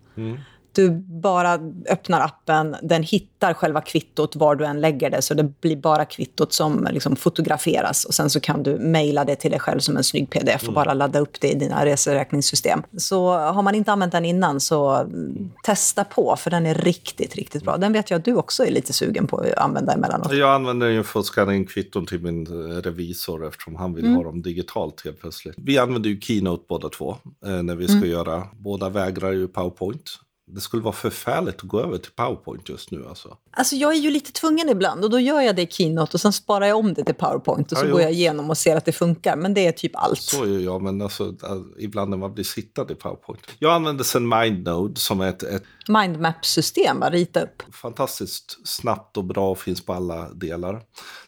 [0.78, 0.90] Du
[1.22, 1.60] bara
[1.90, 6.06] öppnar appen, den hittar själva kvittot var du än lägger det, så det blir bara
[6.06, 9.98] kvittot som liksom fotograferas och sen så kan du mejla det till dig själv som
[9.98, 12.84] en snygg pdf och bara ladda upp det i dina reseräkningssystem.
[12.98, 17.36] Så har man inte använt den innan så mm, testa på, för den är riktigt,
[17.36, 17.78] riktigt bra.
[17.78, 20.34] Den vet jag att du också är lite sugen på att använda emellanåt.
[20.34, 24.08] Jag använder den för att skanna in kvitton till min eh, revisor eftersom han vill
[24.08, 25.56] ha dem digitalt helt plötsligt.
[25.58, 30.20] Vi använder ju Keynote båda två eh, när vi ska göra, båda vägrar ju PowerPoint.
[30.49, 33.05] Det skulle vara förfärligt att gå över till PowerPoint just nu.
[33.10, 33.38] Alltså.
[33.51, 36.21] Alltså jag är ju lite tvungen ibland och då gör jag det i Keynote och
[36.21, 38.75] sen sparar jag om det till PowerPoint och så Ja, går jag igenom och ser
[38.77, 39.36] att det funkar.
[39.36, 40.21] Men det är typ allt.
[40.21, 41.36] Så gör jag, men alltså,
[41.79, 43.41] ibland när man blir sittande i PowerPoint.
[43.60, 47.10] Jag använder sen MindNode som är ett, ett Mindmap-system, va?
[47.10, 47.63] rita upp.
[47.73, 50.81] fantastiskt snabbt och bra och finns på alla delar.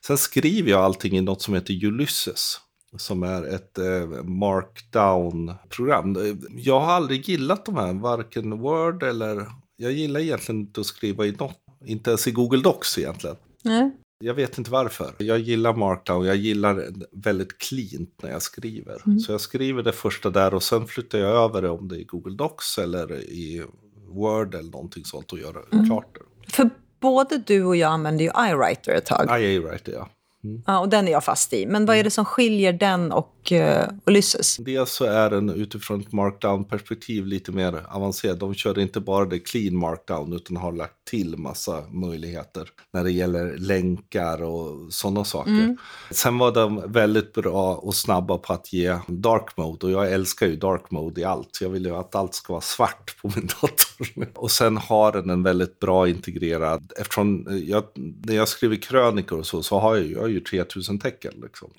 [0.05, 2.59] Sen skriver jag allting i något som heter Ulysses.
[2.97, 6.17] Som är ett eh, markdown-program.
[6.51, 9.45] Jag har aldrig gillat de här, varken Word eller...
[9.77, 13.35] Jag gillar egentligen inte att skriva i något, inte ens i Google Docs egentligen.
[13.63, 13.91] Nej.
[14.23, 15.13] Jag vet inte varför.
[15.17, 19.19] Jag gillar markdown, jag gillar väldigt cleant när jag skriver.
[19.19, 21.99] Så jag skriver det första där och sen flyttar jag över det om det är
[21.99, 23.63] i Google Docs eller i
[24.07, 26.51] Word eller någonting sånt och gör det klart det.
[26.51, 29.41] För både du och jag använde ju iWriter ett tag.
[29.41, 30.05] IA writer
[30.41, 30.61] ja.
[30.65, 31.65] Ja, och den är jag fast i.
[31.65, 34.57] Men vad är det som skiljer den och uh, Ulysses?
[34.57, 38.39] Dels så är den utifrån ett markdown-perspektiv lite mer avancerad.
[38.39, 43.11] De kör inte bara det clean markdown utan har lagt till massa möjligheter när det
[43.11, 45.77] gäller länkar och sådana saker.
[46.11, 50.47] Sen var de väldigt bra och snabba på att ge dark mode och jag älskar
[50.47, 51.59] ju dark mode i allt.
[51.61, 54.27] Jag vill ju att allt ska vara svart på min dator.
[54.35, 59.45] Och sen har den en väldigt bra integrerad, eftersom jag, när jag skriver krönikor och
[59.45, 61.33] så, så har jag ju, jag har ju 3000 tecken.
[61.41, 61.69] Liksom.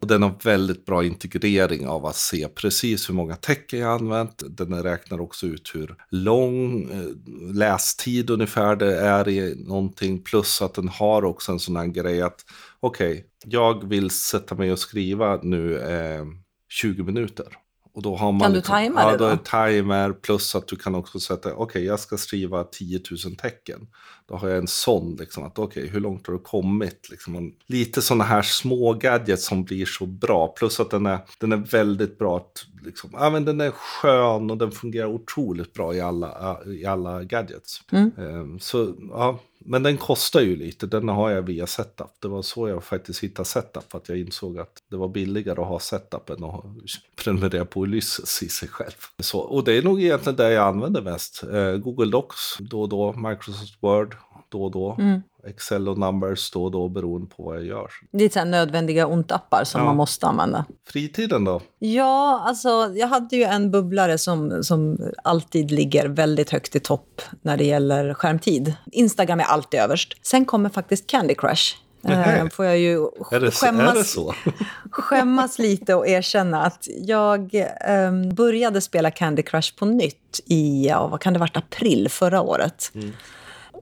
[0.00, 4.42] Och den har väldigt bra integrering av att se precis hur många tecken jag använt.
[4.48, 10.22] Den räknar också ut hur lång eh, lästid ungefär det är i någonting.
[10.22, 12.44] Plus att den har också en sån här grej att
[12.80, 16.24] okej, jag vill sätta mig och skriva nu eh,
[16.68, 17.46] 20 minuter.
[17.92, 19.28] Och då har man Kan du liksom, tajma ja, det då?
[19.28, 23.86] det timer plus att du kan också sätta, okej jag ska skriva 10 000 tecken.
[24.28, 27.08] Då har jag en sån, liksom, att okej hur långt har du kommit?
[27.10, 30.48] Liksom, lite sådana här små gadgets som blir så bra.
[30.48, 34.50] Plus att den är, den är väldigt bra att, liksom, ja, men den är skön
[34.50, 37.82] och den fungerar otroligt bra i alla, i alla gadgets.
[37.92, 38.10] Mm.
[38.18, 42.10] Ehm, Så ja, men den kostar ju lite, den har jag via setup.
[42.20, 45.60] Det var så jag faktiskt hittade setup, för att jag insåg att det var billigare
[45.60, 46.64] att ha setup än att
[47.16, 48.96] prenumerera på Ulysses i sig själv.
[49.18, 51.42] Så, och det är nog egentligen det jag använder mest.
[51.42, 54.16] Eh, Google Docs då och då, Microsoft Word
[54.50, 55.22] då och då, Mm.
[55.46, 57.90] Excel och Numbers då och då beroende på vad jag gör.
[58.12, 59.84] Det är så nödvändiga ont-appar som Ja.
[59.84, 60.64] man måste använda.
[60.88, 61.60] Fritiden då?
[61.78, 67.22] Ja, alltså jag hade ju en bubblare som, som alltid ligger väldigt högt i topp
[67.42, 68.74] när det gäller skärmtid.
[68.92, 70.14] Instagram är alltid överst.
[70.22, 71.74] Sen kommer faktiskt Candy Crush.
[72.04, 73.06] Eh, får jag ju
[73.52, 74.16] skämmas,
[74.90, 81.06] skämmas lite och erkänna att jag ehm, började spela Candy Crush på nytt i, ja,
[81.06, 82.92] vad kan det varit, april förra året.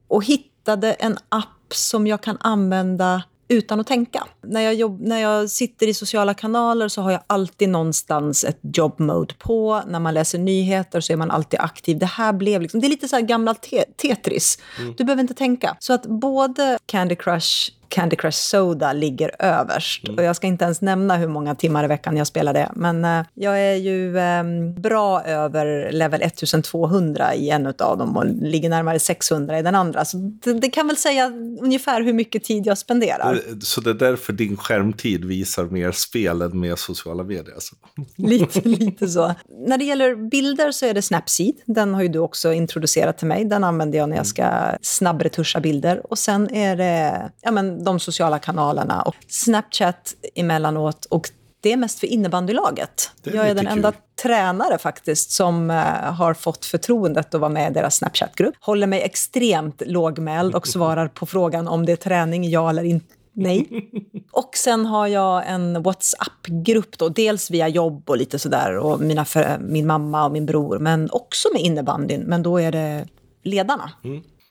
[0.08, 0.24] Och
[0.68, 4.26] hittade en app som jag kan använda utan att tänka.
[4.42, 8.58] När jag, jobb, när jag sitter i sociala kanaler så har jag alltid någonstans ett
[8.62, 9.82] job mode på.
[9.86, 11.98] När man läser nyheter så är man alltid aktiv.
[11.98, 14.58] Det här blev liksom, det är lite så här gamla te Tetris.
[14.96, 15.76] Du behöver inte tänka.
[15.78, 20.08] Så att både Candy Crush Candy Crush Soda ligger överst.
[20.08, 22.70] Och jag ska inte ens nämna hur många timmar i veckan jag spelar det.
[22.74, 24.44] Men eh, jag är ju eh,
[24.80, 30.04] bra över level 1200 i en av dem och ligger närmare 600 i den andra.
[30.04, 33.40] Så det, det kan väl säga ungefär hur mycket tid jag spenderar.
[33.60, 37.54] Så det är därför din skärmtid visar mer spel än mer sociala medier?
[37.54, 37.74] Alltså.
[38.16, 39.34] Lite, lite så.
[39.66, 41.54] När det gäller bilder så är det Snapseed.
[41.66, 43.44] Den har ju du också introducerat till mig.
[43.44, 44.50] Den använder jag när jag ska
[44.82, 46.12] snabbretuscha bilder.
[46.12, 51.04] Och sen är det ja, men, de sociala kanalerna och Snapchat emellanåt.
[51.04, 53.10] Och det är mest för innebandylaget.
[53.24, 54.00] Är jag är den enda kul.
[54.22, 55.76] tränare faktiskt som eh,
[56.12, 58.54] har fått förtroendet att vara med i deras Snapchat-grupp.
[58.60, 63.14] Håller mig extremt lågmäld och svarar på frågan om det är träning, ja eller inte.
[63.32, 63.68] Nej.
[64.32, 69.24] Och sen har jag en WhatsApp-grupp, då, dels via jobb och lite sådär, och mina
[69.24, 73.06] för, min mamma och min bror, men också med innebandyn, men då är det
[73.42, 73.90] ledarna.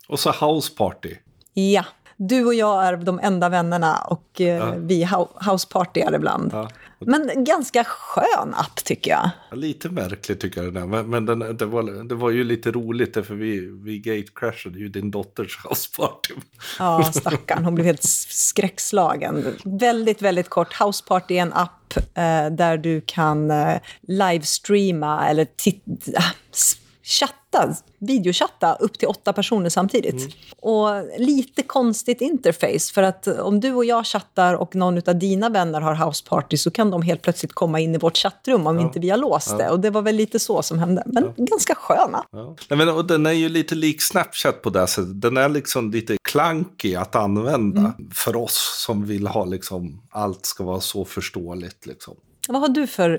[0.08, 1.14] Och så House Party.
[1.54, 1.84] Ja,
[2.18, 6.50] du och jag är de enda vännerna och eh, vi hou- housepartyar ibland.
[6.52, 6.70] Ja.
[7.00, 9.30] Men ganska skön app tycker jag.
[9.58, 12.70] Lite märkligt tycker jag den är, men, men den, det, var, det var ju lite
[12.70, 16.34] roligt därför vi, vi gatecrashade ju din dotters house party.
[16.78, 17.64] Ja, stackarn.
[17.64, 19.56] Hon blev helt skräckslagen.
[19.64, 20.74] Väldigt, väldigt kort.
[20.80, 26.22] Houseparty är en app eh, där du kan eh, livestreama eller tit- ah,
[27.08, 30.34] chatta, videochatta upp till åtta personer samtidigt.
[30.60, 35.48] Och lite konstigt interface, för att om du och jag chattar och någon av dina
[35.48, 39.00] vänner har houseparty så kan de helt plötsligt komma in i vårt chattrum om inte
[39.00, 39.70] vi har låst det.
[39.70, 41.02] Och det var väl lite så som hände.
[41.06, 42.24] Men ganska sköna.
[42.30, 42.56] Ja.
[42.68, 45.20] Nej, men, och den är ju lite lik Snapchat på det sättet.
[45.20, 50.64] Den är liksom lite klankig att använda för oss som vill ha liksom allt ska
[50.64, 51.86] vara så förståeligt.
[51.86, 52.14] Liksom.
[52.48, 53.18] Vad har du för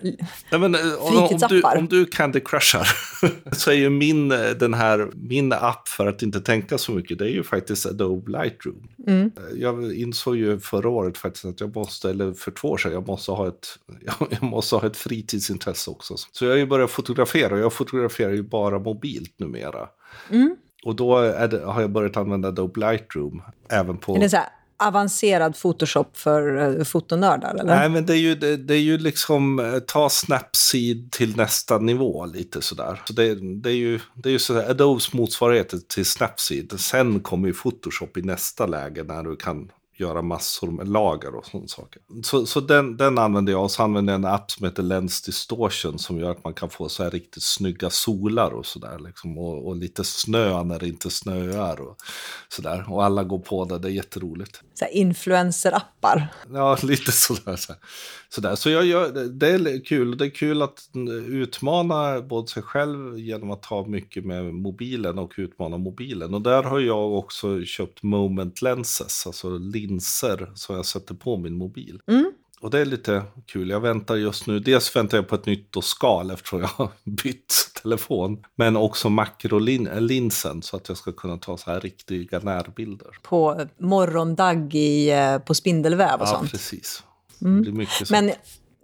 [0.52, 2.88] Nej, men, eh, om, om, du, om du Candy Crushar
[3.52, 7.20] så är ju min, eh, den här, min app för att inte tänka så mycket,
[7.20, 8.88] det är ju faktiskt Adobe Lightroom.
[9.08, 9.32] Mm.
[9.38, 12.92] Eh, jag insåg ju förra året faktiskt att jag måste, eller för två år sedan,
[12.92, 13.68] jag måste ha ett,
[14.30, 16.16] jag måste ha ett fritidsintresse också.
[16.32, 19.90] Så jag har ju börjat fotografera och jag fotograferar ju bara mobilt numera.
[20.30, 20.56] Mm.
[20.84, 24.16] Och då det, har jag börjat använda Adobe Lightroom även på...
[24.16, 27.56] Är det så här avancerad Photoshop för eh, fotonördar?
[27.56, 27.76] Eller?
[27.76, 31.78] Nej, men det är ju, det, det är ju liksom eh, ta Snapseed till nästa
[31.78, 33.02] nivå lite sådär.
[33.06, 36.80] Så det, det är ju, det är ju sådär, Adobes motsvarighet till Snapseed.
[36.80, 41.46] Sen kommer ju Photoshop i nästa läge när du kan göra massor med lager och
[41.46, 42.02] sådana saker.
[42.24, 45.22] Så, så den, den använder jag och så använder jag en app som heter Lens
[45.22, 49.00] Distortion som gör att man kan få så här riktigt snygga solar och sådär.
[49.00, 51.96] Liksom, och, och, lite snö när det inte snöar och
[52.50, 52.86] sådär.
[52.90, 54.62] Och alla går på det, det är jätteroligt.
[54.74, 56.28] Så influencer-appar?
[56.54, 57.56] Ja, lite sådär.
[57.56, 57.74] Så
[58.30, 58.56] sådär.
[58.56, 60.18] Så jag gör, det är kul.
[60.18, 60.90] Det är kul att
[61.28, 66.34] utmana både sig själv genom att ta mycket med mobilen och utmana mobilen.
[66.34, 69.50] Och där har jag också köpt moment lenses, alltså
[69.90, 72.02] linser som jag sätter på min mobil.
[72.08, 72.32] Mm.
[72.62, 73.70] Och det är lite kul.
[73.70, 74.60] Jag väntar just nu.
[74.60, 78.44] Dels väntar jag på ett nytt skal eftersom jag har bytt telefon.
[78.56, 83.08] Men också makrolinsen så att jag ska kunna ta så här riktiga närbilder.
[83.24, 86.44] På morgondag i, eh, på spindelväv och ja, sånt?
[86.44, 87.04] Ja, precis.
[87.42, 87.88] Mm.
[88.12, 88.32] Men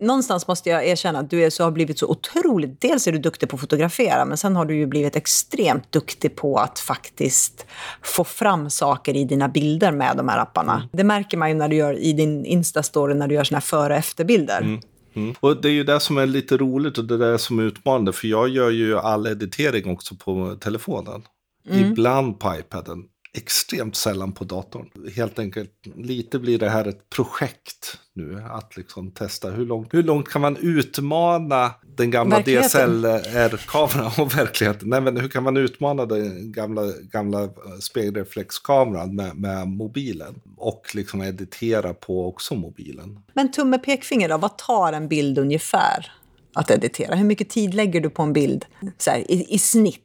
[0.05, 2.81] någonstans måste jag erkänna att du är så, har blivit så otroligt...
[2.81, 6.35] Dels är du duktig på att fotografera, men sen har du ju blivit extremt duktig
[6.35, 7.65] på att faktiskt
[8.03, 10.73] få fram saker i dina bilder med de här apparna.
[10.75, 10.87] Mm.
[10.91, 13.61] Det märker man ju när du gör i din Insta-story, när du gör såna här
[13.61, 14.61] före och efterbilder.
[14.61, 14.81] Mm.
[15.15, 15.35] Mm.
[15.39, 18.13] Och det är ju det som är lite roligt och det där som är utmanande,
[18.13, 21.21] för jag gör ju all editering också på telefonen.
[21.69, 21.91] Mm.
[21.91, 23.03] Ibland på iPaden
[23.35, 24.89] extremt sällan på datorn.
[25.15, 28.43] Helt enkelt, lite blir det här ett projekt nu.
[28.49, 34.89] Att liksom testa hur långt, hur långt kan man utmana den gamla DSLR-kameran och verkligheten.
[34.89, 37.49] Nej, men hur kan man utmana den gamla, gamla
[37.81, 40.41] spegelreflexkameran med, med mobilen?
[40.57, 43.19] Och liksom editera på också mobilen.
[43.33, 46.11] Men tumme pekfinger då, vad tar en bild ungefär?
[46.53, 47.15] Att editera?
[47.15, 48.65] Hur mycket tid lägger du på en bild
[48.97, 50.04] så här, i, i snitt?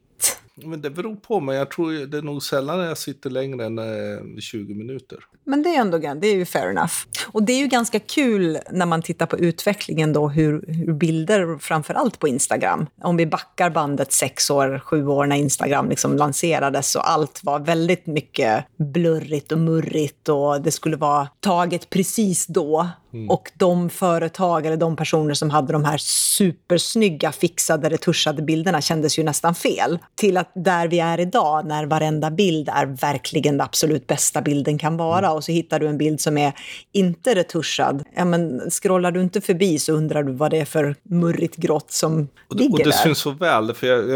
[0.55, 3.79] Men det beror på, men jag tror det är nog sällan jag sitter längre än
[3.79, 5.19] eh, 20 minuter.
[5.43, 6.93] Men det är ändå det är ju fair enough.
[7.27, 11.57] Och det är ju ganska kul när man tittar på utvecklingen då, hur, hur bilder,
[11.57, 12.87] framför allt på Instagram.
[13.01, 17.59] Om vi backar bandet sex år, sju år när Instagram liksom lanserades och allt var
[17.59, 22.87] väldigt mycket blurrigt och murrigt och det skulle vara taget precis då.
[23.13, 23.29] Mm.
[23.29, 29.19] Och de företag eller de personer som hade de här supersnygga fixade retuschade bilderna kändes
[29.19, 29.99] ju nästan fel.
[30.15, 34.77] Till att där vi är idag, när varenda bild är verkligen den absolut bästa bilden
[34.77, 35.25] kan vara.
[35.25, 35.31] Mm.
[35.31, 36.53] Och så hittar du en bild som är
[36.91, 38.03] inte retuschad.
[38.15, 41.91] Ja, men scrollar du inte förbi så undrar du vad det är för murrigt grått
[41.91, 42.91] som och det, ligger och det där.
[42.91, 44.09] syns så väl, för jag,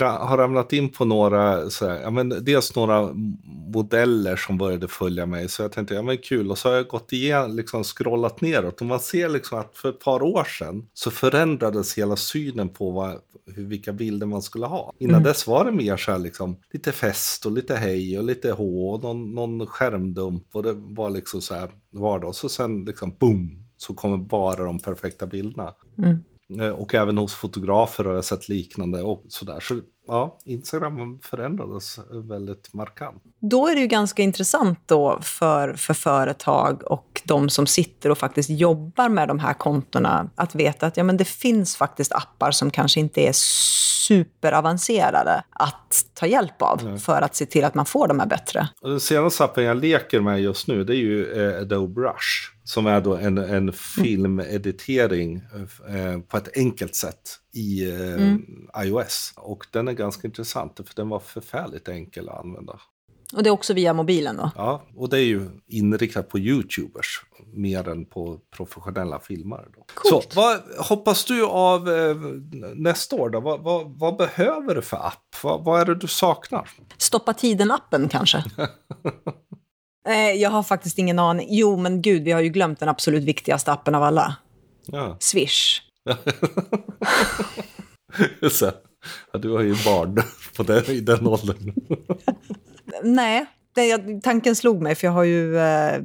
[0.00, 3.10] jag, har ramlat in på några, så här, ja, men dels några
[3.66, 5.48] modeller som började följa mig.
[5.48, 6.50] Så jag tänkte, ja men kul.
[6.50, 8.80] Och så har jag gått igenom, liksom scrollat neråt.
[8.80, 12.90] Och man ser liksom att för ett par år sedan så förändrades hela synen på
[12.90, 14.92] vad, hur, vilka bilder man skulle ha.
[14.98, 15.24] Innan mm.
[15.24, 18.90] dess var det mer så här liksom, lite fest och lite hej och lite hå
[18.90, 20.44] och någon, någon skärmdump.
[20.52, 22.28] Och det var liksom så här vardag.
[22.28, 25.74] Och sen liksom boom, så kommer bara de perfekta bilderna.
[25.98, 26.18] Mm.
[26.60, 29.60] Eh, och även hos fotografer har jag sett liknande och sådär.
[29.60, 33.22] Så ja, Instagram förändrades väldigt markant.
[33.40, 38.18] Då är det ju ganska intressant då för, för företag och de som sitter och
[38.18, 42.50] faktiskt jobbar med de här kontona att veta att ja, men det finns faktiskt appar
[42.50, 43.32] som kanske inte är
[44.06, 46.98] superavancerade att ta hjälp av Nej.
[46.98, 48.68] för att se till att man får de här bättre.
[48.82, 52.55] Den senaste appen jag leker med just nu det är ju eh, Adobe Rush.
[52.66, 55.36] Som är då en, en filmeditering
[55.88, 58.42] eh, på ett enkelt sätt i eh, mm.
[58.84, 59.32] iOS.
[59.36, 62.78] Och den är ganska intressant för den var förfärligt enkel att använda.
[63.32, 64.50] Och det är också via mobilen då?
[64.56, 67.20] Ja, och det är ju inriktat på YouTubers
[67.52, 69.64] mer än på professionella filmare.
[69.76, 69.86] Då.
[70.04, 72.16] Så vad hoppas du av eh,
[72.74, 73.40] nästa år då?
[73.40, 75.36] Vad, vad, vad, behöver du för app?
[75.42, 76.70] Vad, vad är det du saknar?
[76.96, 78.44] Stoppa tiden-appen kanske?
[80.06, 81.46] Eh, jag har faktiskt ingen aning.
[81.50, 84.36] Jo, men gud, vi har ju glömt den absolut viktigaste appen av alla.
[84.86, 85.16] Ja.
[85.20, 85.80] Swish.
[88.42, 88.74] Just det.
[89.32, 90.22] Ja, du har ju barn
[90.56, 91.72] på den, i den åldern.
[93.02, 96.02] Nej, det, tanken slog mig, för jag har ju eh,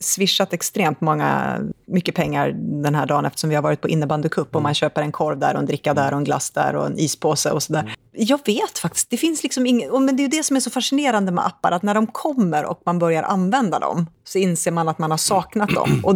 [0.00, 4.62] swishat extremt många, mycket pengar den här dagen eftersom vi har varit på innebandycup och
[4.62, 4.74] man mm.
[4.74, 7.50] köper en korv där och en dricka där och en glass där och en ispåse
[7.50, 7.94] och sådär.
[8.12, 9.10] Jag vet faktiskt.
[9.10, 11.72] Det finns liksom ing- men det är ju det som är så fascinerande med appar,
[11.72, 15.18] att när de kommer och man börjar använda dem så inser man att man har
[15.18, 16.00] saknat dem.
[16.04, 16.14] Och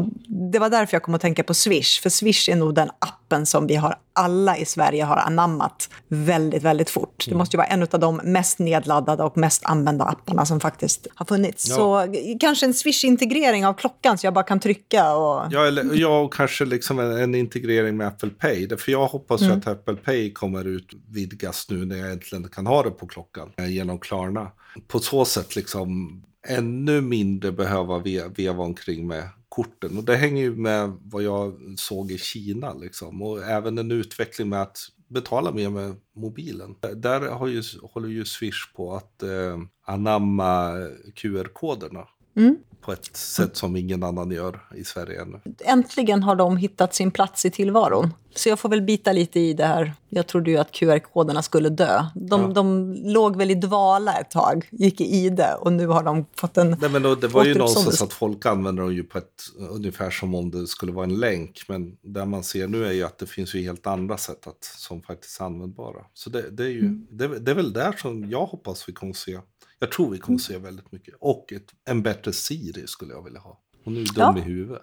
[0.52, 3.46] det var därför jag kom att tänka på Swish, för Swish är nog den appen
[3.46, 7.24] som vi har alla i Sverige har anammat väldigt, väldigt fort.
[7.28, 11.06] Det måste ju vara en av de mest nedladdade och mest använda apparna som faktiskt
[11.14, 11.68] har funnits.
[11.68, 11.76] Ja.
[11.76, 15.52] Så kanske en Swish-integrering av klockan så jag bara kan trycka och...
[15.52, 18.68] Ja, eller, ja och kanske liksom en, en integrering med Apple Pay.
[18.76, 22.82] För jag hoppas ju att Apple Pay kommer utvidgas nu när jag äntligen kan ha
[22.82, 24.50] det på klockan eh, genom Klarna.
[24.88, 29.98] På så sätt liksom ännu mindre behöva ve- veva omkring med korten.
[29.98, 33.22] Och det hänger ju med vad jag såg i Kina liksom.
[33.22, 36.74] Och även en utveckling med att betala mer med mobilen.
[36.96, 40.72] Där har ju, håller ju Swish på att eh, anamma
[41.14, 42.04] QR-koderna.
[42.36, 42.56] Mm.
[42.80, 45.40] På ett sätt som ingen annan gör i Sverige ännu.
[45.64, 48.10] äntligen har de hittat sin plats i tillvaron.
[48.36, 49.92] Så jag får väl bita lite i det här.
[50.08, 52.04] Jag trodde ju att QR-koderna skulle dö.
[52.14, 52.48] De, Ja.
[52.48, 56.56] de låg väl i dvala ett tag, gick i ide och nu har de fått
[56.56, 56.76] en...
[56.80, 60.10] Nej, men då, det var ju någonstans att folk använder dem ju på ett ungefär
[60.10, 61.62] som om det skulle vara en länk.
[61.68, 64.64] Men det man ser nu är ju att det finns ju helt andra sätt att,
[64.64, 66.04] som faktiskt är användbara.
[66.14, 67.06] Så det, det är ju Mm.
[67.10, 69.38] det, det är väl där som jag hoppas vi kommer se.
[69.84, 71.14] Jag tror vi kommer se väldigt mycket.
[71.20, 73.60] Och ett, en bättre Siri skulle jag vilja ha.
[73.84, 74.38] Hon är ju dum Ja.
[74.38, 74.82] i huvudet.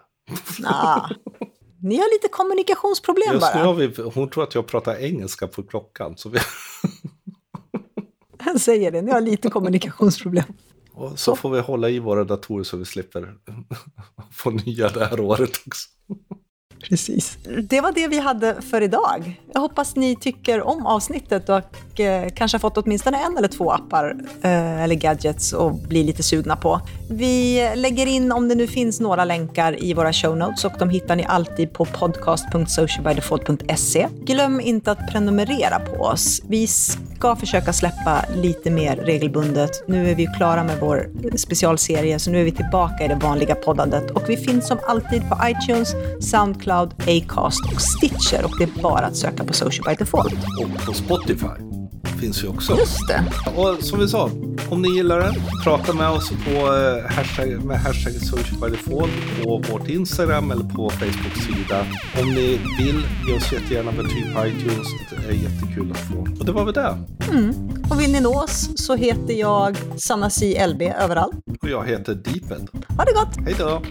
[0.66, 1.10] Ah,
[1.82, 3.66] ni har lite kommunikationsproblem Just nu bara.
[3.66, 6.18] har vi, hon tror att jag pratar engelska på klockan.
[6.18, 6.40] Så, vi,
[8.46, 10.44] Jag säger det, ni har lite kommunikationsproblem.
[10.94, 13.36] och så får vi hålla i våra datorer så vi slipper
[14.32, 15.90] få nya det här året också.
[16.90, 17.38] Precis.
[17.70, 19.40] Det var det vi hade för idag.
[19.54, 23.72] Jag hoppas ni tycker om avsnittet och eh, kanske har fått åtminstone en eller två
[23.72, 26.82] appar eh, eller gadgets och blir lite sugna på.
[27.10, 30.90] Vi lägger in, om det nu finns några länkar i våra show notes och de
[30.90, 34.08] hittar ni alltid på podcast.socialbydefault.se.
[34.26, 36.42] Glöm inte att prenumerera på oss.
[36.48, 36.68] Vi
[37.22, 39.84] ska försöka släppa lite mer regelbundet.
[39.88, 43.56] Nu är vi klara med vår specialserie så nu är vi tillbaka i det vanliga
[43.56, 45.94] poddandet och vi finns som alltid på iTunes,
[46.32, 50.34] Soundcloud, Acast och Stitcher och det är bara att söka på Social by Default.
[50.34, 51.71] Och på Spotify
[52.20, 52.78] finns ju också.
[52.78, 53.24] Just det.
[53.56, 54.30] Och som vi sa,
[54.70, 55.34] om ni gillar den,
[55.64, 59.12] prata med oss på eh, hashtag, med hashtag socialbydefault
[59.44, 61.86] på vårt Instagram eller på Facebook-sida.
[62.22, 64.88] Om ni vill, ge oss jättegärna betyg på iTunes.
[65.10, 66.28] Det är jättekul att få.
[66.40, 66.98] Och det var väl det.
[67.92, 70.68] Och vill ni nå oss så heter jag Sanna C.
[70.68, 71.36] LB överallt.
[71.62, 72.68] Och jag heter Deeped.
[72.98, 73.46] Ha det gott!
[73.46, 73.82] Hej då!